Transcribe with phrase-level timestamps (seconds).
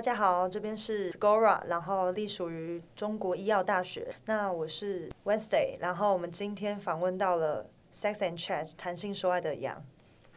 [0.00, 4.14] 大家好，这边是 Gora，然后隶属于中国医药大学。
[4.24, 9.84] 那我是 Wednesday，然后我们今天访问到了 Sex and Chat 谈性说爱的杨。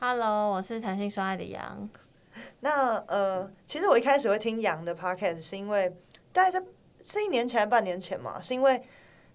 [0.01, 1.89] Hello，我是谈性说爱的杨。
[2.59, 5.89] 那呃，其实我一开始会听杨的 podcast 是因为
[6.33, 6.61] 大概在
[7.01, 8.83] 是一年前半年前嘛，是因为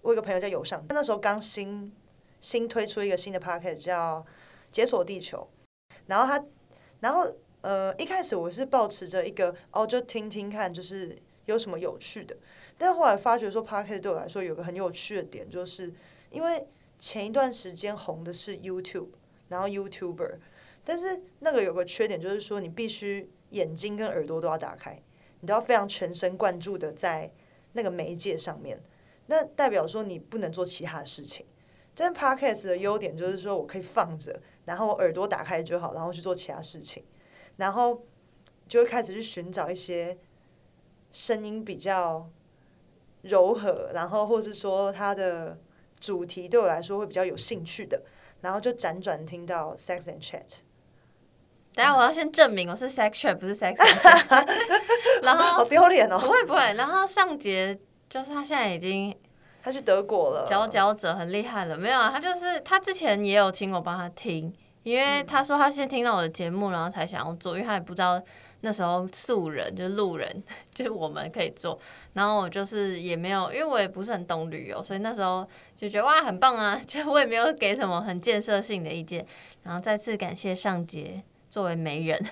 [0.03, 1.91] 我有个朋友叫友上，那时候刚新
[2.39, 4.19] 新推出一个新的 podcast 叫
[4.71, 5.49] 《解锁地球》，
[6.05, 6.45] 然后他，
[6.99, 7.27] 然后
[7.61, 12.35] 呃，一开始我是抱持着一个哦，就听听看，就是有什么有趣的，
[12.77, 15.93] 但后来发觉说 podcast 对我来说有个很有趣的点，就是
[16.31, 16.65] 因为
[16.97, 19.09] 前一段时间红的是 YouTube，
[19.49, 20.37] 然后 YouTuber。
[20.85, 24.99] 但是那个有个缺点，就是说你必须眼睛跟耳朵都要打开，
[25.41, 27.31] 你都要非常全神贯注的在
[27.73, 28.81] 那个媒介上面。
[29.27, 31.45] 那代表说你不能做其他的事情。
[31.93, 37.03] 但 Podcast 的优点就是说我可以放着，然后我耳朵打开就好，然后去做其他事情，
[37.59, 38.03] 然后
[38.67, 40.17] 就会开始去寻找一些
[41.11, 42.27] 声音比较
[43.21, 45.57] 柔和，然后或是说它的
[45.99, 48.01] 主题对我来说会比较有兴趣的，
[48.41, 50.59] 然后就辗转听到 Sex and Chat。
[51.75, 54.47] 等下我要先证明我是 sex chat 不是 sex chat
[55.21, 56.17] 然后好丢脸哦！
[56.17, 57.77] 不会不会，然后上节
[58.09, 59.15] 就是他现在已经
[59.61, 62.09] 他去德国了，佼佼者很厉害了，没有啊？
[62.09, 64.51] 他就是他之前也有请我帮他听，
[64.83, 68.21] 因为他说他先听到我的节目，然后才想要做，因为他也不知道
[68.61, 71.79] 那时候素人就是路人， 就是我们可以做。
[72.13, 79.25] 然后我就是也没有，因为我也不是很懂旅游，所以那时候就觉得哇很棒啊， 就我也没有给什么很建设性的意见。
[79.63, 81.23] 然后再次感谢上杰。
[81.51, 82.27] 作为媒人，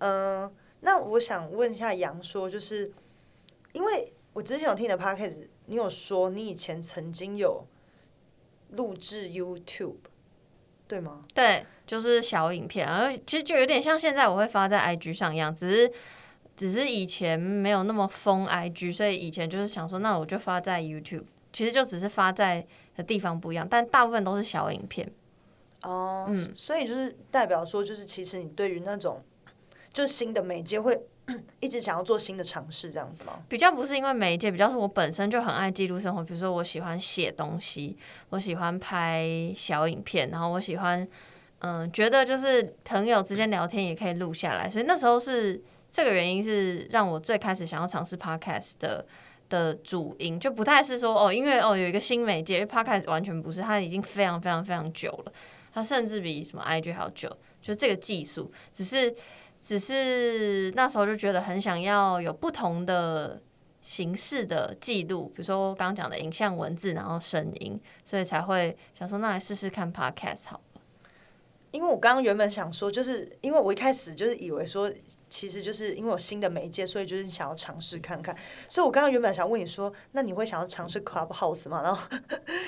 [0.00, 2.92] 嗯，那我想问一下杨说，就是
[3.72, 7.64] 因为我之前有听你的 podcast，你有说你以前曾经有
[8.72, 9.96] 录制 YouTube，
[10.88, 11.22] 对吗？
[11.34, 15.92] 对，就是小影片，然后其实就有点像现在我会发在 IG 上一样，只是
[16.56, 25.08] 只是以前没有那么疯 IG，所以以前就是想说，那我就发在 YouTube，其实就只是发在的地方不一样，但大部分都是小影片。
[25.82, 29.22] 哦，嗯，所以就是代表说，就是其实你对于那种
[29.92, 31.00] 就是新的媒介会
[31.60, 33.40] 一直想要做新的尝试，这样子吗？
[33.48, 36.24] 比较不是因为媒介，比较是我本身就很爱记录生活。
[36.24, 37.96] 比如说，我喜欢写东西，
[38.30, 41.06] 我喜欢拍小影片，然后我喜欢，
[41.60, 44.70] 嗯，觉得就是朋友之间聊天也可以录下来。
[44.70, 49.04] 所以那时候是这个原因，是让我最开始想要尝试 podcast 的
[49.50, 55.32] 的主因，就不太是说哦，因为哦有一个新媒介，因为 podcast 完全不是，它已经非常非常非常久了。
[55.74, 57.28] 它甚至比什么 IG 还要久，
[57.60, 59.14] 就这个技术，只是
[59.60, 63.40] 只是那时候就觉得很想要有不同的
[63.80, 70.62] 形式的记录，比如说刚刚讲的影像、文字，然后声音，所以才会想说那来试试看 Podcast 好了。
[71.70, 74.90] 因为我刚刚原本想说，就是因为我一开始就是以为说，
[75.28, 78.34] 其实就是因为有新的媒介，所以就是想要尝试看看。
[78.70, 81.82] 所以我刚刚原本想问你说，那你会想要尝试 Clubhouse 吗？
[81.82, 82.02] 然后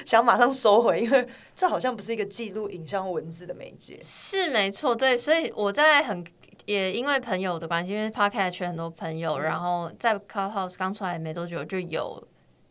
[0.04, 3.98] 想马上收回，因为这好像不是一个记录影像文字的媒介。
[4.02, 6.22] 是没错，对，所以我在很
[6.72, 12.22] 也因为朋友的关系，因为 Podcast 圈很多朋友，然后在 Clubhouse 刚出来没多久就有。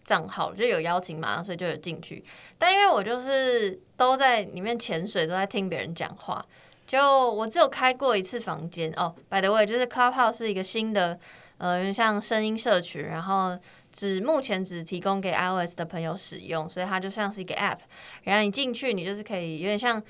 [0.05, 2.23] 账号就有邀请嘛，所以就有进去。
[2.57, 6.43] 但因为我就是都在里面潜水，都在听别人讲话。
[6.87, 9.13] 就我只有开过一次房间哦。
[9.29, 11.19] By the way，就是 Clubhouse 是一个新的
[11.59, 13.55] 呃，像声音社群，然后
[13.93, 17.77] 只目前只提供给 iOS 的朋友使用，所以它就像是一个 App。
[18.23, 20.01] 然后你进去，你就是可以有点像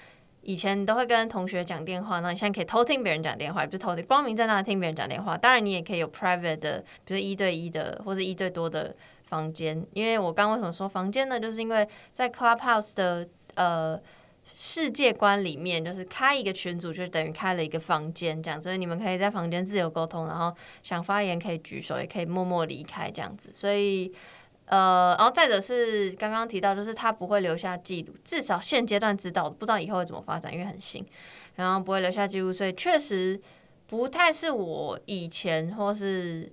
[0.41, 5.38] 以前都会跟同学讲电话，那你现在可以偷听别人讲电话，也不是偷听，光明正大的听别人讲电话。
[5.38, 8.95] 当然你也可以有 private 的，比如一对一的或者一对多的。
[9.29, 11.39] 房间，因为我刚为什么说房间呢？
[11.39, 13.95] 就是因为在 Clubhouse 的呃
[14.55, 20.51] 世界观里面，就是开一个群组就等于开了一个房间，这样，所以你们可以在房间自由沟通，然后
[20.81, 23.51] 想发言可以举手，也可以默默离开这样子。
[23.53, 24.11] 所以
[24.69, 31.06] 呃，然后再者是刚刚提到，就是他不会留下记录，至少现阶段知道，不知道以后会怎么发展，因为很新，
[31.57, 33.39] 然后不会留下记录，所以确实
[33.88, 36.51] 不太是我以前或是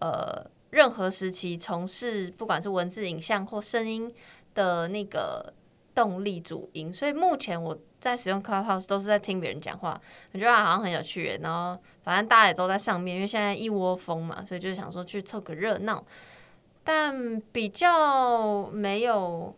[0.00, 0.44] 呃。
[0.70, 4.12] 任何时期从事不管是文字、影像或声音
[4.54, 5.50] 的那个
[5.94, 9.98] 动力主因，所以目前我在使用 Clubhouse 都是在听别人讲话，
[10.32, 11.40] 我觉得好像很有趣。
[11.40, 16.04] 然后反正大家也都在上面，因为现在一窝蜂嘛，所以就想说去凑个热闹。
[16.90, 19.54] 但比较没有，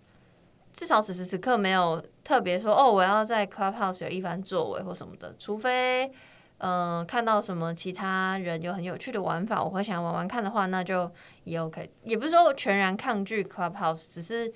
[0.73, 6.13] 至少此时此刻没有特别说哦，我要在 Clubhouse 有一番作为或什么的，除非。
[6.59, 11.09] 嗯，看到什么其他人有很有趣的玩法，我会想玩玩看的话，那就
[11.45, 11.89] 也 OK。
[12.03, 14.53] 也不是说全然抗拒 Clubhouse，只是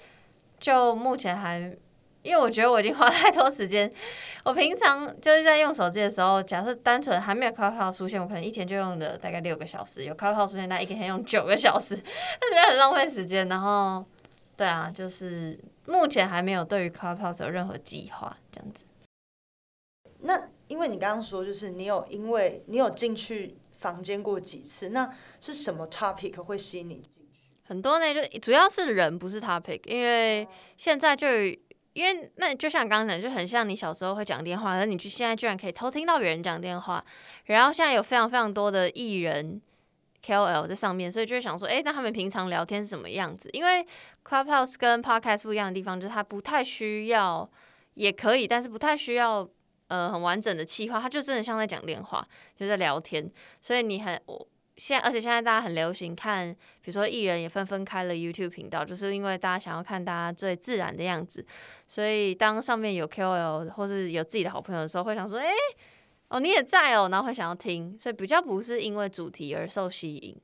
[0.59, 1.75] 就目前还
[2.25, 3.91] 因为我觉得我已经花太多时间。
[4.45, 13.47] 我平常就是在用手机的时候，假设单纯还没有 Clubhouse 出现，我可能一天就用的大概六个小时；有 Clubhouse 出现，那一天用九个小时， 就觉得很浪费时间。
[13.49, 14.05] 然后，
[14.57, 18.87] 对啊，就是目前还没有对于 Clubhouse 有任何计划，这样子。
[20.21, 25.11] 那因为你刚刚说，就是你有因为你有进去房间过几次，那
[25.41, 27.41] 是什么 topic 会吸引你进去？
[27.67, 30.47] 很多呢，就主要是人，不是 topic，因为
[30.77, 31.27] 现在就
[31.95, 37.03] 因为那就像刚刚讲，就很像你小时候会讲电话，而你去现在居然可以偷听到别人讲电话，
[37.47, 39.61] 然后现在有非常非常多的艺人
[40.23, 43.49] KOL 在上面，所以就会想说，哎，那他们平常聊天是什么样子？
[43.53, 43.87] 因为
[44.25, 47.49] Clubhouse 跟 Podcast 不一样的地方，就是它不太需要，
[47.95, 49.49] 也可以，但是不太需要。
[49.89, 52.27] 呃，很完整的企划，它就真的像在讲电话，
[52.57, 53.31] 就在聊天。
[53.61, 61.47] 所以你很，我现在，而且现在大家很流行看，比如说艺人也纷纷开了 YouTube 频道，就是因为大家想要看大家最自然的样子。
[61.87, 65.47] 所以当上面有 KOL 或是有自己的好朋友的时候，会想说，哎，
[66.29, 67.97] 哦你也在哦，然后会想要听。
[67.99, 70.37] 所以比较不是因为主题而受吸引。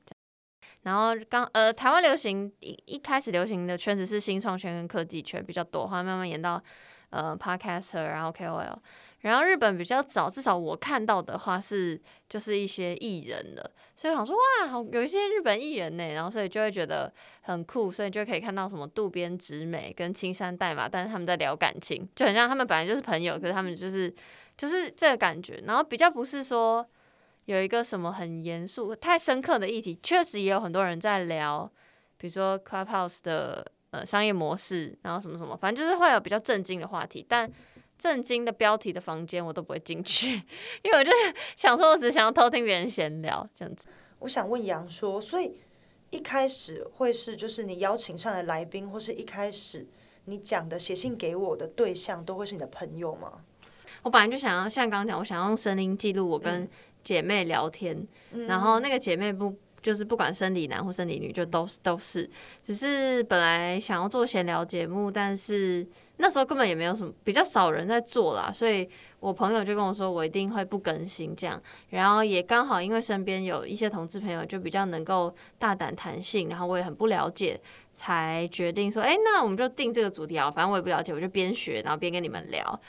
[0.83, 6.63] 然后刚呃，台湾流行一一开始流行的圈子是新创圈跟科技圈比较多，后来慢慢演到
[7.09, 8.77] 呃 Podcaster，然后 KOL。
[9.21, 24.11] 然后日本比较早，至少我看到的话是就是一些艺人的，所以想说哇，好有一些日本艺人呢，然后所以就会觉得很酷，所以就可以看到什么渡边直美跟青山代码，但是他们在聊感情，就很像他们本来就是朋友，可是他们就是
[24.57, 26.83] 就是这个感觉，然后比较不是说
[27.45, 31.69] 有一个什么很严肃、太深刻的议题，确实也有很多人在聊，
[32.17, 37.47] 比如说 Clubhouse 的呃商业模式，然后什么什么，反正就是会有比较震惊的话题，但。
[38.01, 40.41] 震惊的标题的房间我都不会进去，
[40.81, 41.11] 因为我就
[41.55, 43.87] 想说，我只想要偷听别人闲聊这样子。
[44.17, 45.53] 我想问杨说，所以
[46.09, 49.87] 一开始会是就是你邀请上的来宾，或是一开始
[50.25, 53.33] 你讲的写信给我的对象，都会是你的朋友吗？
[54.01, 56.67] 我本来就想要像刚刚讲，我想要用声音记录我跟
[57.03, 58.07] 姐妹聊天，
[58.47, 62.29] 然后那个姐妹不就是不管生理男或生理女，就都是都是，
[62.63, 65.87] 只是本来想要做闲聊节目，但是。
[66.17, 68.87] 那时候根本也没有什么，比较少人在做啦，所以
[69.19, 71.59] 我朋友就跟我说，我一定会不更新这样。
[71.89, 77.59] 然后也刚好因为身边有一些同志朋友，就比较能够大胆弹性，然后我也很不了解，
[77.91, 80.51] 才决定说，哎，那我们就定这个主题啊。
[80.51, 82.79] 反正我也不了解，我就边学，然后边跟你们聊。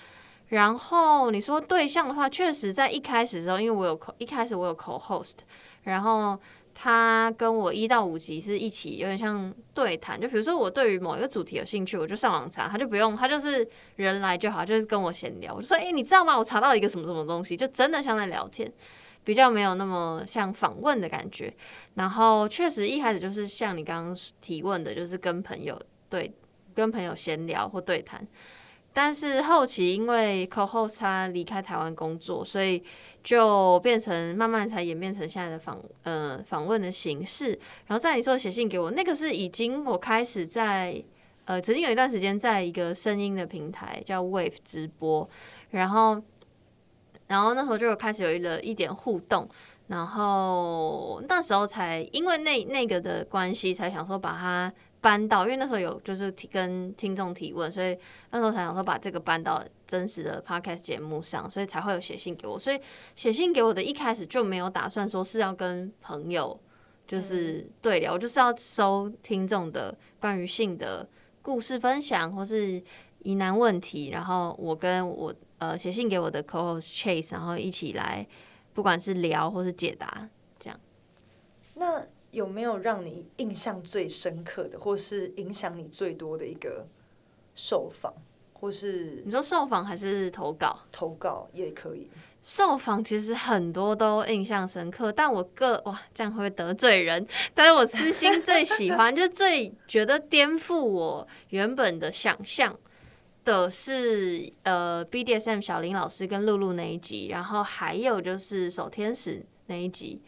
[0.49, 5.37] 然后你说对象的话，确实在一开始的时候，因为我有口，一开始我有口 host，
[5.85, 6.39] 然后。
[6.75, 10.21] 他跟我一到五级是一起，有点像对谈。
[10.21, 13.67] 就比如说，我对于某一个主题有兴趣，我就上网查，他就不用，他就是
[13.97, 15.55] 人来就好，就是跟我闲聊。
[15.55, 16.37] 我就说，哎，你知道吗？
[16.37, 18.73] 我查到一个什么什么东西，就真的像在聊天，
[19.25, 21.53] 比较没有那么像访问的感觉。
[21.95, 26.33] 然后确实一开始就是像你刚刚提问的，就是跟朋友对，
[26.75, 28.27] 跟朋友闲聊或对谈。
[28.95, 32.83] 但是后期因为 co-host 他离开台湾工作，所以
[33.23, 37.59] 就变成慢慢才演变成现在的访呃访问的形式。
[37.87, 41.03] 然后在你说写信给我，那个是已经我开始在
[41.47, 45.29] 呃曾经有一段时间在一个声音的平台叫 Wave 直播，
[45.71, 46.23] 然后
[47.29, 49.49] 然后那时候就有开始有一了一点互动，
[49.87, 54.73] 然后那时候才因为那那个的关系，才想说把它。
[55.03, 57.99] 搬到，因为那时候有就是提跟听众提问，所以
[58.31, 62.57] 那时候才想说把这个搬到真实的 podcast 节目上，所以才会有写信给我。
[62.57, 62.81] 所以
[63.17, 66.57] 写信给我的一开始就没有打算说是要跟朋友
[67.05, 71.07] 就是对聊，我就是要收听众的关于性的
[71.43, 72.81] 故事分享或是
[73.25, 78.25] 疑难问题，然后我跟我呃写信给我的 co-host Chase，然后一起来
[78.73, 80.29] 不管是聊或是解答
[80.61, 80.81] 这样。
[81.75, 82.07] 那。
[82.33, 86.87] 有没有让你印象最深刻的，或是影响你最多的一个
[87.55, 88.13] 受访，
[88.55, 90.81] 或是你说受访还是投稿？
[90.91, 92.11] 投稿也可以。
[92.43, 97.25] 受访其实很多都印象深刻，但我个哇这样会不会得罪人。
[97.55, 102.77] 但是我私心最喜欢， 就最觉得颠覆我原本的想象
[103.45, 110.21] 的是呃 BDSM 小林老师跟露露那一集，然后还有就是守天使那一集。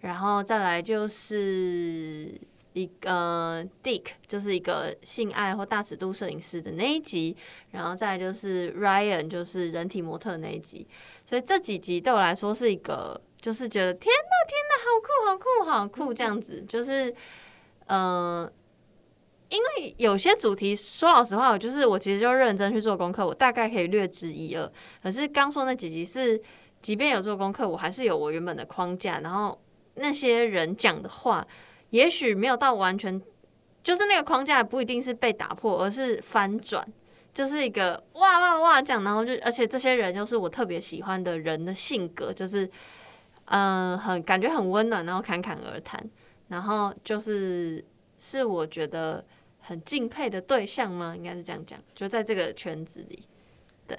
[0.00, 2.32] 然后再来就是
[2.72, 7.36] 一个 Dick，就是一个性爱或大尺度摄影师的那一集，
[7.72, 10.86] 然后再来就是 Ryan，就是人体模特那一集。
[11.26, 16.64] 所以这几集对我来说是一个，就是觉得天呐天呐，好酷好酷好酷这样子。
[16.66, 17.14] 就是
[17.86, 18.50] 嗯，
[19.50, 24.72] 因为有些主题说老实话，我就是我其实就认真去做功课，我大概可以略知一二。
[25.02, 26.40] 可是刚说那几集是，
[26.80, 29.60] 即便有做功课，我还是有我原本的框架，然后。
[30.00, 31.46] 那些人讲的话，
[31.90, 33.20] 也许没有到完全，
[33.84, 36.86] 就是那个框架不一定是被打破，而是翻转。
[37.32, 42.68] 就是一个哇哇哇这样，然后就而且这些人又是我特别喜欢的人的性格，就是
[43.44, 46.04] 嗯、很感觉很温暖，然后侃侃而谈，
[46.48, 47.82] 然后就是
[48.18, 49.24] 是我觉得
[49.60, 51.14] 很敬佩的对象吗？
[51.16, 53.24] 应该是这样讲，就在这个圈子里。
[53.86, 53.96] 对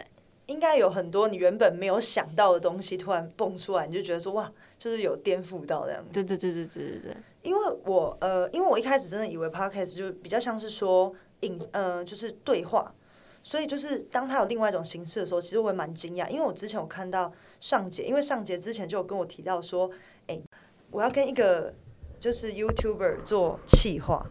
[0.48, 6.10] 应该有很多你原本没有想到的东西突然蹦出来，你就觉得说哇，就是有颠覆到这样子。
[6.12, 12.92] 对对对对对对对，因为我呃，因为我一开始真的以为 podcast 就比较像是说影呃，就是对话，
[13.44, 19.88] 所以就是当他有另外一种形式的时候，其实我也蛮惊讶，因为我之前有看到上节，因为上节之前就有跟我提到说，
[20.26, 20.42] 哎、
[20.90, 21.72] 我要跟一个
[22.20, 24.26] 就是 YouTuber 做企划，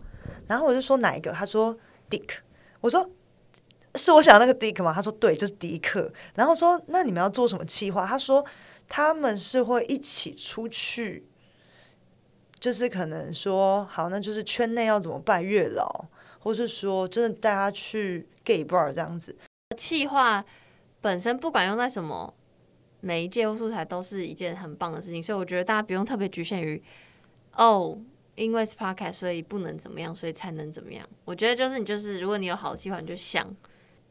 [0.49, 1.31] 然后我就说哪一个？
[1.31, 1.77] 他说
[2.11, 2.39] Dick，
[2.81, 3.09] 我说。
[3.97, 4.93] 是我想的那个 Dick 吗？
[4.93, 6.09] 他说对，就是迪克。
[6.37, 8.07] 然后说那你们要做什么企划？
[8.07, 8.47] 他说
[8.91, 11.25] 他们是会一起出去
[12.59, 16.05] 就是可能说好，那就是圈内要怎么拜月老，
[16.41, 19.35] 或是说真的带他去 gay bar 这样子。
[19.79, 20.45] 企划
[21.01, 22.35] 本身不管用在什么
[23.01, 26.83] 媒介或素材，都是一件很棒的事情，所以我觉得大家不用特别局限于
[27.55, 27.97] 哦，
[28.35, 31.09] 因为是 podcast，所以不能怎么样，所以才能怎么样。
[31.25, 33.57] 我觉得就是你就是，如果你有好的计划，你就想。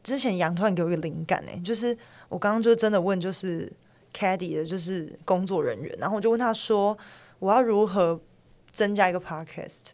[0.02, 1.96] 之前杨突然给我一个灵感呢、就是
[2.30, 3.70] 我刚刚就真的问，就是
[4.12, 6.96] Caddy 的，就是工作人员，然后我就问他说，
[7.38, 8.20] 我要如何
[8.72, 9.90] 增加一个 podcast，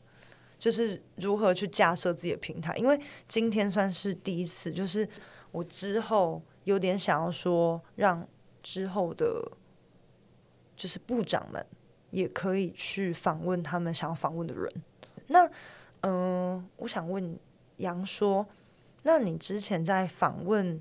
[0.58, 5.08] 就是如何去架设自己的平台，因为今天算是第一次，就是
[5.52, 8.26] 我之后有点想要说，让
[8.62, 9.50] 之后的，
[10.76, 11.64] 就是部长们
[12.10, 14.72] 也可以去访问他们想要访问的人。
[15.28, 15.48] 那，
[16.00, 17.38] 嗯、我想问
[17.76, 18.46] 杨说，
[19.02, 20.80] 那你之前在访问，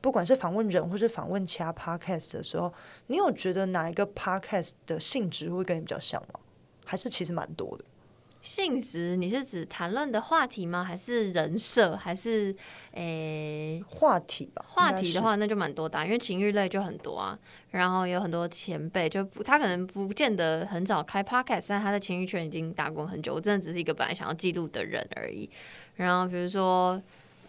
[0.00, 2.72] 不管是访问人或是访问其他 podcast 的时候，
[3.08, 6.40] 你有觉得哪一个 podcast 的性质会跟你比较像吗？
[6.84, 7.84] 还是其实蛮多的？
[8.42, 10.82] 性质，你是指谈论的话题吗？
[10.82, 11.94] 还是人设？
[11.94, 12.56] 还是
[12.92, 17.38] 诶、话题吧，话题的话，那就蛮多的啊、因为情欲类就很多啊。
[17.72, 23.34] 然后有很多前辈，就不他可能不见得很早开 podcast，但他在情欲圈已经打滚很久。
[23.34, 25.48] 我真的只是一个本来想要记录的人而已。
[25.96, 26.98] 然后比如说，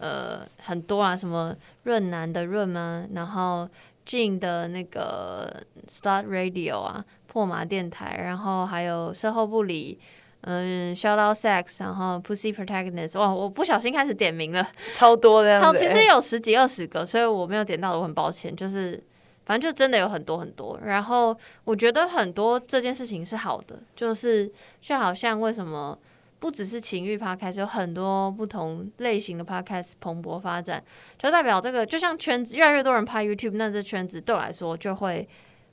[0.02, 1.54] 呃，很多啊，什么
[1.84, 3.68] 润南的润啊，然后
[4.04, 10.00] Jin 的那个 Start Radio 啊，破麻电台，然后还有售后部里。
[10.44, 18.56] 嗯，Shout Out Sex，然后 Pussy Protagonist，哇，我不小心开始点名了， 超多的样超其实有十几二十个，所以我没有点到，我很抱歉。
[18.56, 19.00] 就是
[19.46, 20.76] 反正就真的有很多很多。
[20.82, 25.96] 然后我觉得很多这件事情是好的，就是就好像为什么
[26.42, 30.82] 不只是情欲 podcast，有很多不同类型的 podcast 蓬勃发展，
[31.16, 35.28] 就代表这个就像圈子越来越多人拍 YouTube，那这圈子对我来说就会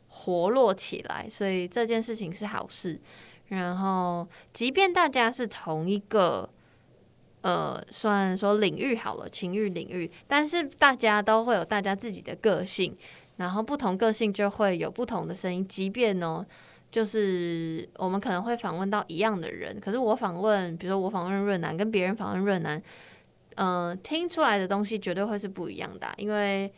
[0.10, 3.02] 活络起来，所以这件事情是好事。
[3.48, 6.48] 然后，即便大家是同一个
[7.42, 12.96] 呃，算说领域好了，情欲领域，但是大家都会有大家自己的个性，
[13.38, 15.68] 然后不同个性就会有不同的声音。
[15.68, 16.46] 即便呢，
[16.91, 22.81] 就是我们可能会访问到一样的人，可是我访问，比如说我访问润南，跟别人访问润南，
[23.55, 26.74] 嗯、听出来的东西绝对会是不一样的啊、因为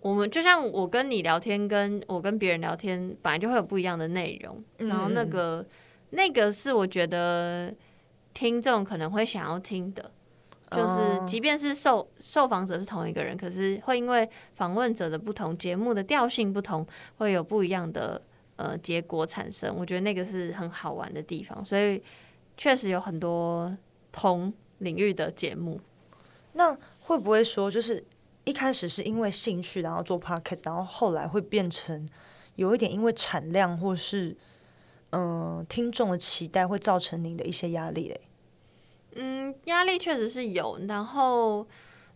[0.00, 5.66] 我们就像我跟你聊天，跟我跟别人聊天，本来就会有不一样的内容，然后那嗯个
[6.10, 7.74] 那个是我觉得
[8.32, 10.10] 听众可能会想要听的，
[10.70, 11.24] 就是哦。
[11.26, 18.22] 即便是受受访者是同一个人，可是会因为访问者的不同，节目的调性不同，会有不一样的
[18.58, 19.74] 呃结果产生。
[19.74, 22.02] 我觉得那个是很好玩的地方，所以
[22.58, 23.74] 确实有很多
[24.12, 25.80] 同领域的节目。
[26.52, 28.04] 那会不会说，就是
[28.44, 32.06] 一开始是因为兴趣，然后做 podcast，然后后来会变成
[32.56, 34.36] 有一点因为产量或是
[35.10, 38.20] 嗯、呃听众的期待，会造成您的一些压力嘞？
[39.14, 41.66] 嗯，压力确实是有，然后。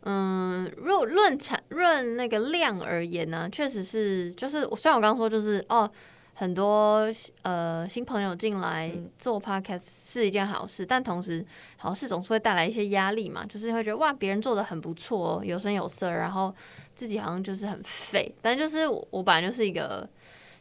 [0.05, 5.89] 嗯，若论产论那个量而言呢，确实是，就是虽然我刚刚说就是哦，
[6.35, 7.07] 很多
[7.43, 9.11] 呃新朋友进来嗯。
[9.19, 11.45] 做 podcast 是一件好事，但同时
[11.77, 16.55] 好事总是会带来一些压力嘛，就是会觉得哇别人做的很不错、哦，有声有色，然后
[16.95, 20.09] 自己好像就是很废，但就是我我本来就是一个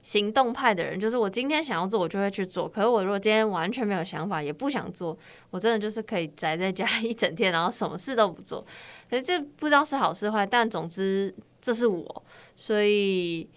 [0.02, 5.18] 行动派的人，就是我今天想要做我就会去做，可是我如果今天完全没有想法，也不想做，
[5.50, 8.66] 我真的就是可以宅在家一整天，然后什么事都不做。
[9.10, 12.24] 可是这不知道是好是坏，但总之这是我，
[12.56, 13.48] 所以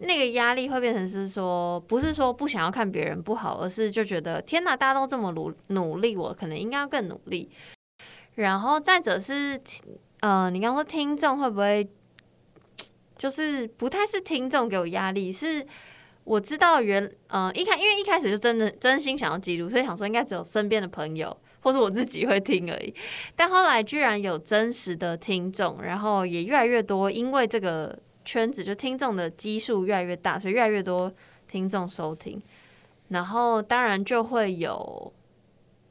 [0.00, 7.50] 那个压力会变成是说，不是说不想要看别人不好，而是就觉得天哪，大家都这么努努力，我可能应该要更努力。
[8.36, 9.60] 然后再者是，
[10.20, 11.88] 呃，你刚说听众会不会
[13.16, 15.66] 就是不太是听众给我压力，是
[16.24, 22.94] 我知道原呃一开因为一开始就真的真心想要记录，所以想说应该只有身边的朋友或是我自己会听而已。
[23.34, 31.10] 但后来居然有真实的听众，然后也越来越多，因为这个圈子就听众的基数越来越大，所以越来越多
[31.48, 32.38] 听众收听。
[33.08, 35.10] 然后当然就会有，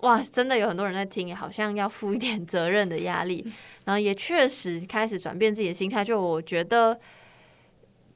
[0.01, 3.43] 哇，真的有很多人在听，好像要负一点责任的压力。
[3.85, 6.99] 然后也确实开始转变自己的心态，就我觉得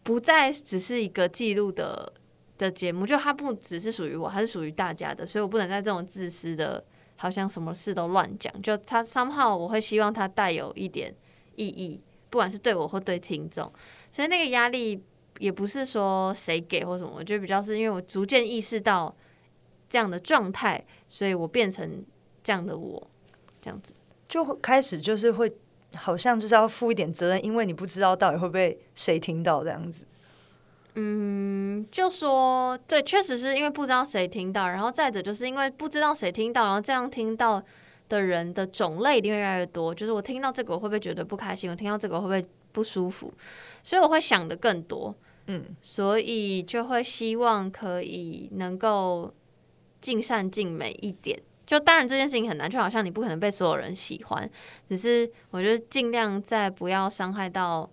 [0.04, 2.14] 不再只是一个记录的
[2.60, 6.86] 的节目，就它不只是属于我，它是属于大家的，所以我不能在这种自私的，
[7.16, 8.54] 好像什么事都乱讲。
[8.62, 11.12] 就它 somehow 我会希望它带有一点
[11.56, 12.00] 意义，
[12.30, 13.72] 不管是对我或对听众，
[14.12, 15.02] 所以那个压力
[15.40, 19.16] 也不是说谁给或什么，我觉得比较是因为我逐渐意识到
[19.90, 22.04] 这样的状态，所以我变成
[22.44, 23.08] 这样的我，
[23.62, 23.94] 这样子。
[24.28, 25.52] 就开始就是会，
[25.96, 30.06] 好像就是要负一点责任，因为你不知道到底会被谁听到这样子。
[30.96, 37.64] 嗯，就说对，确实是因为不知道谁听到，然后再者就是因为不知道谁听到，然后这样听到
[38.10, 39.96] 的人的种类一定会越来越多。
[39.96, 41.70] 就是我听到这个，我会不会觉得不开心？
[41.70, 43.34] 我听到这个会不会不舒服？
[43.84, 45.16] 所以我会想的更多。
[45.48, 49.34] 嗯，所以就会希望可以能够
[50.00, 51.40] 尽善尽美一点。
[51.66, 54.50] 就当然这件事情很难，就好像你不可能被所有人喜欢，
[54.90, 57.90] 只是我觉得尽量在不要伤害到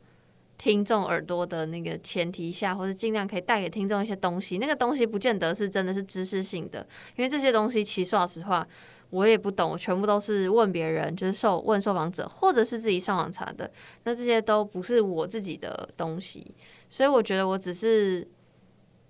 [0.56, 4.58] 听众耳朵的那个前提下，或者尽量可以带给听众一些东西。
[4.58, 8.66] 那个东西不见得是真的是知识性的，因为这些东西其实说老实话
[9.10, 13.70] 我也不懂，我全部都是问别人，就是受问受访者，或者是自己上网查的。
[14.04, 16.54] 那这些都不是我自己的东西，
[16.88, 18.26] 所以我觉得我只是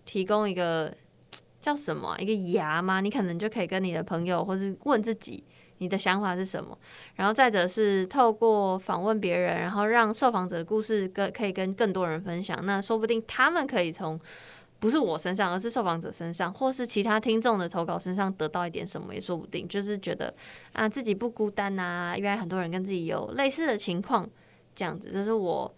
[0.05, 0.93] 提供一个。
[1.61, 3.01] 叫什么一个牙吗？
[3.01, 5.43] 你可能就可以跟你的朋友，或是问自己
[5.79, 6.79] 你的想法是什么。
[7.17, 12.57] 然后再者是透过访问别人，然后让受访者的故事跟可以跟更多人分享。
[12.65, 14.19] 那说不定他们可以从
[14.81, 19.67] 不是我身上，而是受访者身上，或是其他听众的投稿身上得到一点什么，也说不定。
[19.67, 20.33] 就是觉得
[20.73, 24.29] 啊自己不孤单呐，原来很多人跟自己有类似的情况，
[24.75, 25.75] 这样子，这是我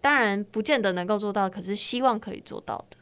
[0.00, 2.96] 当然不见得能够做到，可是希望可以做到的。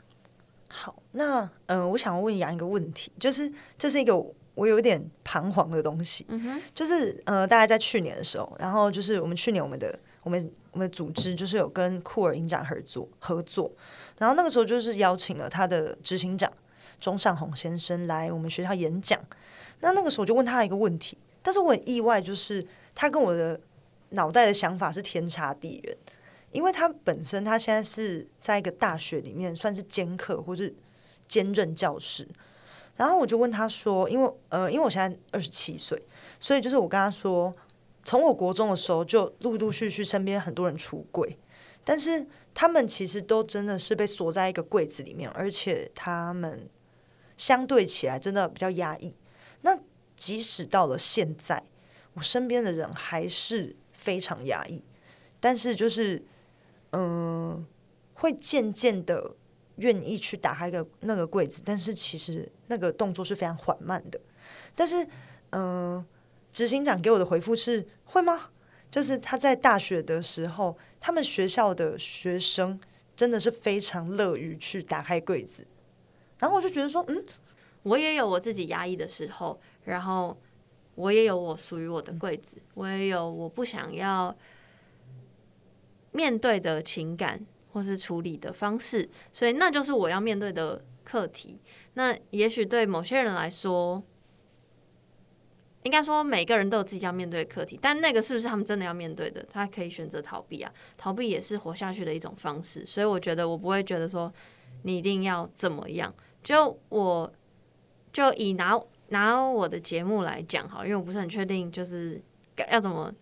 [0.68, 4.16] 好，那嗯，我想问杨一个问题，就是这是一个
[4.54, 13.70] 我有点彷徨的东西，嗯哼，就是呃，大概在去年的时候，然后就是我们去年我们的我们我们的组织就是有跟酷儿影展合作合作，
[14.22, 16.48] 然后那个时候就是邀请了他的执行长
[17.00, 19.18] 钟尚宏先生来我们学校演讲，
[19.80, 23.60] 那那个时候我就问他一个问题，但是我很意外，就是他跟我的
[24.10, 25.96] 脑袋的想法是天差地远。
[26.52, 30.72] 因为他本身，他现在是在一个大学里面算是兼课或是
[31.26, 32.28] 兼任教师，
[32.94, 36.00] 然后我就问他说：“因为呃，因为我现在二十七岁，
[36.38, 37.52] 所以就是我跟他说，
[38.04, 41.36] 从我国中的时候就陆陆续续身边很多人出轨，
[41.84, 46.68] 但是他们其实都真的是被锁在一个柜子里面，而且他们
[47.36, 49.14] 相对起来真的比较压抑。
[49.62, 49.78] 那
[50.16, 51.62] 即使到了现在，
[52.14, 54.82] 我身边的人还是非常压抑，
[55.40, 56.24] 但是就是。”
[56.94, 57.66] 嗯，
[58.12, 59.34] 会渐渐的
[59.76, 64.20] 愿意去打开个那个柜子，但是其实那个动作是非常缓慢的。
[64.74, 65.08] 但是，
[65.52, 66.04] 嗯，
[66.52, 68.50] 执行长给我的回复是会吗？
[68.90, 72.80] 就是他在大学的时候，他们学校的学生
[73.14, 75.66] 真的是非常乐于去打开柜子。
[76.38, 77.22] 然后我就觉得说，嗯，
[77.82, 80.40] 我也有我自己压抑的时候，然后
[80.94, 84.34] 我也有我属于我的柜子，我也有我不想要。
[86.14, 91.58] 面对的情感或是处理的方式，所以那就是我要面对的课题。
[91.94, 94.02] 那也许对某些人来说，
[95.82, 99.44] 应该说每个人都有自己要面对的课题，但那个是不是他们真的要面对的？
[99.50, 102.84] 他可以选择逃避啊，逃避也是活下去的一种方式。
[102.86, 104.32] 所以我觉得我不会觉得说
[104.82, 106.12] 你一定要怎么样。
[106.42, 107.32] 就我
[108.12, 112.20] 就以拿拿我的节目来讲好，因为我不是很确定就是
[112.70, 113.12] 要怎么，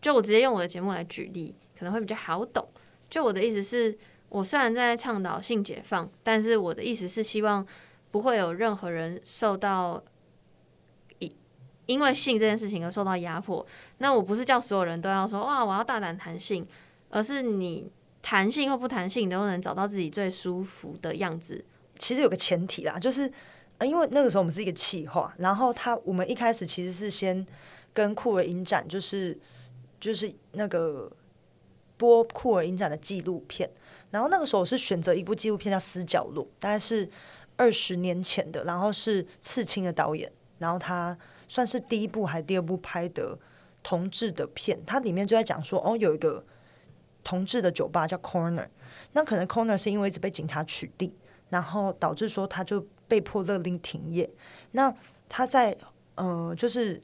[0.00, 1.54] 就我直接用我的节目来举例。
[1.78, 2.66] 可能会比较好懂。
[3.10, 3.94] 就我的意思是，
[4.30, 7.66] 我虽然在倡导性解放，但是我的意思是希望
[8.10, 10.02] 不会有任何人受到
[11.86, 13.64] 因为性这件事情而受到压迫。
[13.98, 16.66] 那我不是叫所有人都要说哇，我要大胆谈性，
[17.10, 17.90] 而是你
[18.22, 21.64] 谈性或不谈性，都能找到自己最舒服的样子。
[21.98, 23.30] 其实有个前提啦，就是
[23.80, 27.46] 因为那个时候我们是一个企划，然后他我们一开始其实是先
[27.92, 29.38] 跟酷儿影展，就是
[29.98, 31.10] 就是那个。
[31.98, 33.70] 播库尔影展的纪录片，
[34.10, 37.08] 然后那个时候我是选择一部纪录片叫《私角落》，大概是
[37.56, 41.16] 二十年前的，然后是刺青的导演，然后他
[41.48, 43.38] 算是第一部还是第二部拍的
[43.82, 46.44] 同志的片，它里面就在讲说，哦，有一个
[47.22, 48.66] 同志的酒吧叫 Corner，
[49.12, 51.10] 那可能 Corner 是因为一直被警察取缔，
[51.50, 54.28] 然后导致说他就被迫勒令停业。
[54.72, 54.94] 那
[55.28, 55.76] 他在
[56.16, 57.00] 呃，就是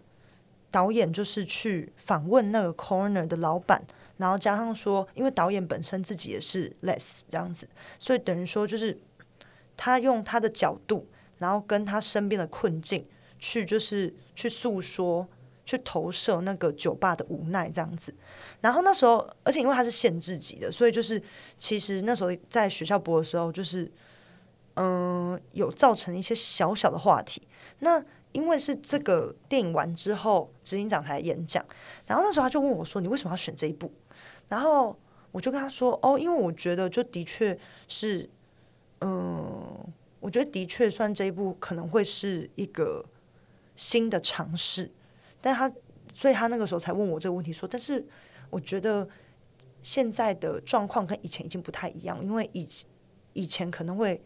[0.70, 3.84] 导演就是去访问那个 corner 的老板，
[4.16, 8.98] 然后加上说，因为导演本身自己也是 less 这样子，所以等于说就是
[9.76, 11.06] 他用他的角度，
[11.38, 13.06] 然后跟他身边的困境
[13.38, 15.28] 去就是去诉说。
[15.64, 18.12] 去投射那个酒吧的无奈这样子，
[18.60, 21.22] 然后那时候，而且因为它是限制级的，所以就是
[21.56, 23.90] 其实那时候在学校播的时候，就是
[24.74, 27.40] 嗯，有造成一些小小的话题。
[27.78, 31.64] 那因为是这个电影完之后，执行长才演讲，
[32.06, 33.90] 然后那时候他就问我说：“你为什么要选这一部？”
[34.50, 34.98] 然后
[35.30, 38.28] 我就跟他说：“哦，因为我觉得就的确是，
[39.00, 39.86] 嗯，
[40.18, 43.04] 我觉得的确算这一部可能会是一个
[43.82, 44.88] 新的尝试。”
[45.42, 45.70] 但他，
[46.14, 48.06] 所以他那个时候才问我这个问题，说：“但是
[48.48, 49.08] 我觉得
[49.82, 52.68] 现在的状况跟以前已经不太一样，因为以
[53.32, 54.22] 以前可能会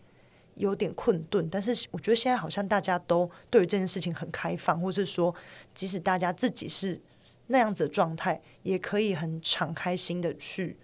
[0.57, 5.35] 有点困顿，但是我觉得现在好像大家都对于这件事情很开放，或是说，
[5.75, 7.01] 即使大家自己是
[7.47, 10.77] 那样子的状态，也可以很敞开心的去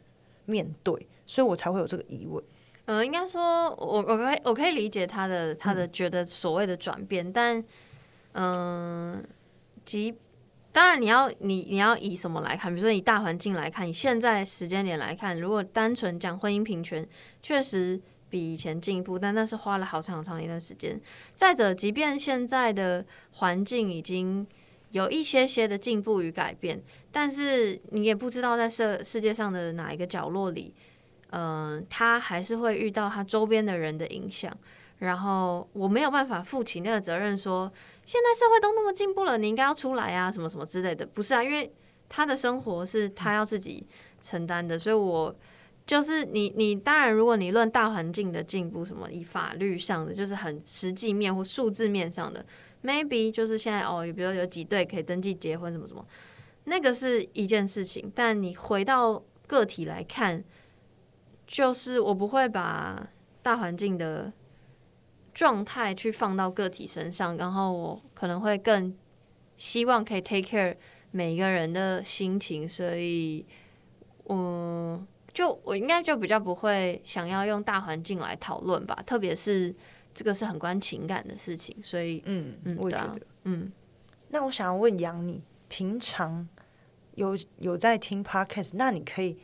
[0.46, 2.42] 面对，所以我才会有这个疑问。
[2.86, 7.62] 嗯，应该说，我我可以我可以理解他的他的觉得所谓的转变，但
[8.32, 9.24] 嗯。”
[9.84, 10.14] 即
[10.70, 12.72] 当然，你要你你要以什么来看？
[12.72, 17.06] 比如说以大环境来看，以现在时间点来看，如果单纯讲婚姻平权，
[17.42, 20.98] 确实比以前进步，但那是花了好长好长一段时间。
[21.34, 24.46] 再者，即便现在的环境已经
[24.92, 30.72] 有一些些的进步与改变，但是你也不知道在世世界上的哪一个角落里，
[31.30, 34.56] 嗯，他还是会遇到他周边的人的影响。
[35.02, 37.70] 然后我没有办法负起那个责任，说
[38.04, 41.04] 现在社会都那么进步了，你应该要出来啊，什么什么之类的。
[41.04, 41.72] 不是啊，因为
[42.08, 43.84] 他的生活是他要自己
[44.20, 45.34] 承担的，所以我
[45.84, 52.46] 就是你，你当然，如果你论大环境的进步，什么以法律上的，就是很实际面或数字面上的
[52.84, 56.06] ，maybe 就是现在哦，比如有几对可以登记结婚，什么什么，
[56.64, 58.12] 那个是一件事情。
[58.14, 60.44] 但你回到个体来看，
[61.44, 63.08] 就是我不会把
[63.42, 64.32] 大环境的。
[65.34, 68.94] 状态去放到个体身上，然后我可能会更
[69.56, 70.76] 希望可以 take care
[71.10, 73.46] 每一个人的心情，所以，
[74.28, 79.74] 嗯，就我应该就比较不会想要用大环境来讨论吧，特别是
[80.12, 83.72] 这个是很关情感的事情，所以，嗯嗯，我觉得，嗯，
[84.28, 86.46] 那我想要问杨，你平常
[87.14, 89.38] 有有在听 podcast，那你可以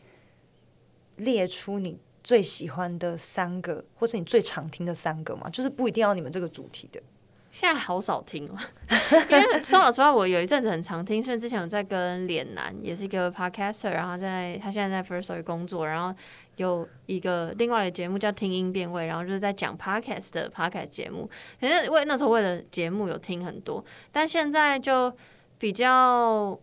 [1.17, 1.99] 列出你。
[2.29, 5.49] 最喜欢的三个，或是你最常听的三个嘛？
[5.49, 7.01] 就是不一定要你们这个主题的。
[7.49, 8.61] 现在好少听了，
[9.33, 16.15] 因为说老实话，我有一阵子很常听，所以之前有在跟脸男，也是一个 podcaster，然后在他现在在 First Story 工作，然后
[16.57, 21.31] 有一个另外的节目叫听音辨位，然后就是在讲 podcast 的 podcast 节目。
[21.59, 25.11] 可是为那时候为了节目有听很多，但现在就
[25.57, 26.61] 比较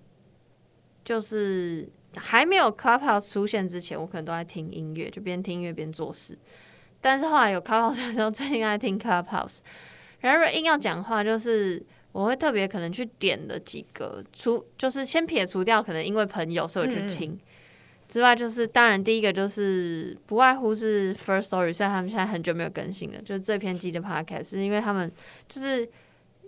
[1.04, 1.90] 就是。
[2.16, 6.38] 还没有 Clubhouse 出现之前，我可能都在听音乐，就边听音乐边做事。
[7.02, 9.60] 但是后来有 Clubhouse 的时候，最近爱听 Clubhouse。
[10.22, 17.40] 然后硬要讲话，就是我会特别可能去点的几个，除就是先撇除掉可能因为朋友所以我去听
[18.08, 25.12] 之外，就是当然第一个就是不外乎是 First Story，虽然他们现在很久没有更新了，就是最偏激的 Podcast，是因为他们
[25.48, 25.88] 就是。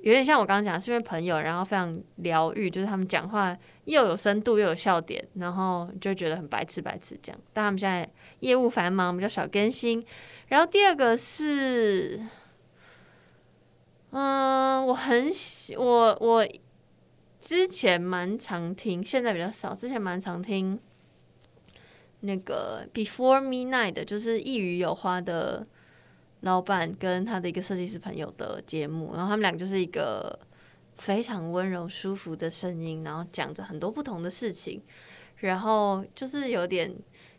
[0.02, 7.42] 有点像我刚刚讲，是因为朋友，然后非常疗愈，就是他们讲话又有深度又有笑点，然后就觉得很白痴白痴这样。
[7.52, 10.06] 但他们现在业务繁忙，比较少更新。
[10.48, 12.20] 然后第二个是，
[14.12, 16.48] 嗯，我很喜我我
[17.42, 19.74] 之前蛮常听，现在比较少。
[19.74, 20.80] 之前蛮常听
[22.22, 25.66] 那个 Before Midnight，就是一语有花的。
[26.42, 30.38] 老板跟他的一个设计师朋友的节目，然后他们俩就是一个
[30.96, 34.80] 非常温柔、舒服的声音，然后讲着很多不同的事情，
[35.38, 36.94] 然后就是有点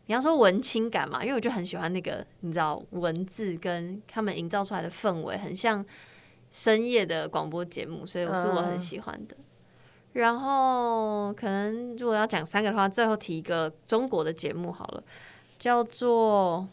[0.07, 5.85] 你要说文青感嘛，因为我就很喜欢那个你知道文字跟他们营造出来的氛围，很像
[6.51, 9.37] 深夜的广播节目，所以我是我很喜欢的。
[10.15, 15.03] 然后可能如果要讲三个的话，最后提一个中国的节目好了，
[15.57, 16.67] 叫做。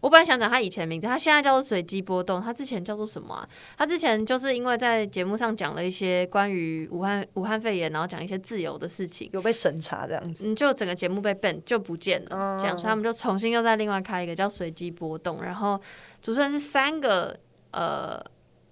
[0.00, 2.40] 我本来想讲他以前的名字，他现在叫做随机波动。
[2.40, 3.48] 他之前叫做什么啊？
[3.78, 10.46] 他之前就是因为在节目上讲了一些关于武汉武汉肺炎，然后讲一些自由的事情，有被审查这样子。
[10.46, 12.58] 嗯，就整个节目被 ban 就不见了。
[12.60, 15.42] 这样，所以他们就重新又在另外开一个叫随机波动。
[15.42, 15.80] 然后
[16.20, 17.36] 主持人是三个
[17.72, 18.22] 呃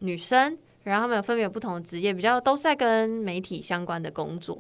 [0.01, 4.57] 女生，然后他们有分别有不同的职业，比较都是在跟媒体相关的工作，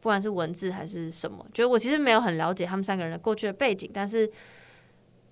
[0.00, 1.46] 不管是文字还是什么。
[1.54, 4.30] 觉得我其实没有很了解他们三个人的过去的背景，但是。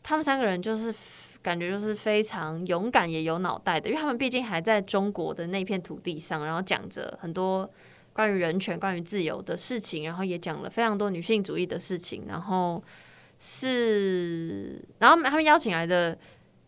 [0.09, 0.95] 他们三个人就是
[1.43, 7.69] 感觉就是非常勇敢也有脑袋的，因为他们毕竟还在中国的那片土地上，然后讲着很多
[8.13, 12.81] 关于人权、关于自由的事情，然后也讲了非常多女性主义的事情，然后
[13.41, 16.17] 是，然后他们邀请来的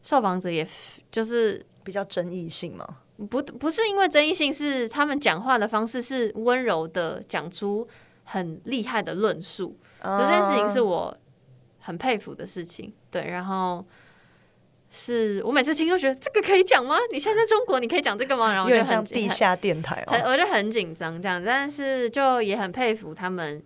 [0.02, 0.66] 受访者也
[1.12, 2.84] 就是比较争议性嘛。
[3.30, 7.86] 不不是因为争议性，是他们讲话的方式是温柔的，讲出
[8.24, 9.78] 很厉害的论述。
[10.02, 11.16] 这件事情是我
[11.88, 12.92] 很佩服的事情。
[13.10, 13.84] 对，然后
[14.90, 16.96] 是我每次听都觉得这个可以讲吗？
[17.10, 18.52] 你现在在中国，你可以讲这个吗？
[18.52, 23.62] 然后就像地下电台哦，我就很紧张这样，但是就也很佩服他们，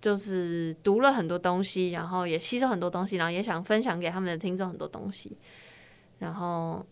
[0.00, 5.36] 就是读了很多东西，然后也吸收很多东西，然后也想分享给他们的听众很多东西，
[6.20, 6.86] 然后。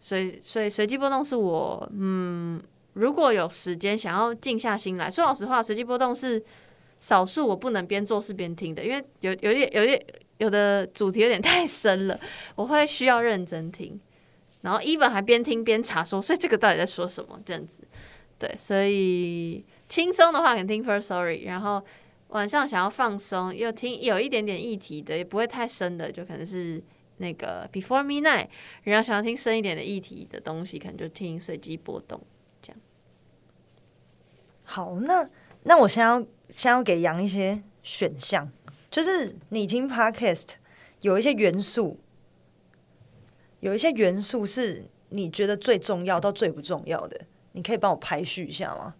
[0.00, 6.40] 所以，所以随机波动是我，嗯，如果有时间想要静下心来说，老实话，随机波动是
[6.98, 10.06] 少数我不能边做事边听的，因为有有点有点
[10.38, 12.18] 有的主题有点太深了，
[12.54, 14.00] 我会需要认真听，
[14.62, 17.82] 然后 even 还边听边查说，所以这个到底在说什么这样子，
[18.38, 21.84] 对，所以轻松的话可以听 First Story，然后
[22.28, 26.82] 晚上想要放松又听有一点点议题的，也不会太深的，就可能是。
[27.20, 28.46] 那个 Before Midnight，
[28.84, 32.20] 然后想要听深一点的议题的东西，可能就听随机波动
[32.62, 32.80] 这样。
[34.62, 35.28] 好，那
[35.68, 38.50] 那我先要先要给杨一些选项，
[38.90, 40.52] 就是你听 Podcast
[41.02, 42.00] 有一些元素，
[43.60, 47.20] 有一些元素是你觉得最重要到最不重要的，
[47.52, 48.94] 你可以帮我排序一下吗？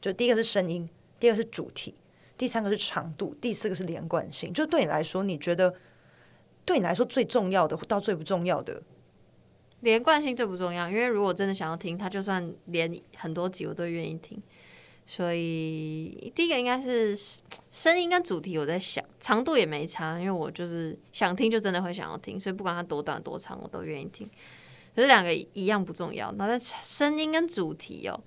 [0.00, 1.96] 就第一个是声音，第二个是主题，
[2.38, 4.52] 第三个是长度，第四个是连贯性。
[4.52, 5.74] 就对你来说，你觉得？
[6.64, 8.80] 对你来说最重要的到最不重要的，
[9.80, 10.88] 连贯性最不重要。
[10.88, 14.40] 因为如果真的想要听，他就算连很多集我都愿意听。
[15.06, 17.14] 所以第一个应该是
[17.70, 24.28] 声音跟主题，我在想长度也没差，因为我就是想听就真的会想要听，所以不管它多短多长，我都愿意听。
[24.94, 26.32] 可是两个一样不重要。
[26.32, 28.18] 那在声音跟主题哦，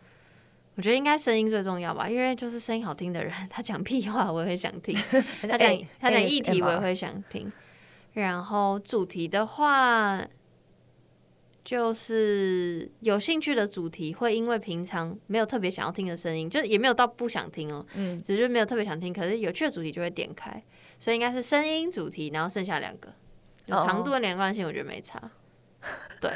[0.76, 4.96] 我觉得应该声音最重要吧，因为就是声音好听的人，他讲屁话我也会想听，
[5.42, 7.52] 他讲他讲议题我也会想听。
[8.13, 10.28] 然后主题的话，
[11.67, 20.63] 就是有兴趣的主题，会因为平常没有特别想要听的声音，就也没有到不想听哦，嗯，只是没有特别想听，可是有趣的主题就会点开，
[20.97, 23.10] 所以应该是声音主题，然后剩下两个
[23.67, 25.21] 长度的连贯性，我觉得没差。
[26.21, 26.32] 对，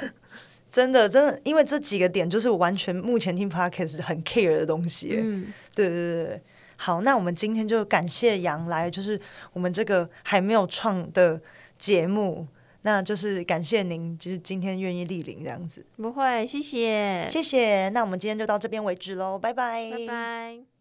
[0.70, 5.18] 真的真的，因为这几个点就是我完全目前听 podcast 很 care 的东西。
[5.18, 6.42] 嗯，对对对对，
[6.76, 9.18] 好，那我们今天就感谢杨来，就是
[9.54, 11.42] 我们这个还没有创的。
[11.82, 12.48] 节目，
[12.84, 15.86] 那就是感谢您，就是今天愿意莅临这样子。
[15.98, 17.90] 不会，谢谢，谢谢。
[17.90, 20.81] 那我们今天就到这边为止喽，拜拜，拜拜。